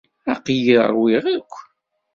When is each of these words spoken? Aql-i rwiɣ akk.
Aql-i 0.33 0.77
rwiɣ 0.91 1.25
akk. 1.37 1.53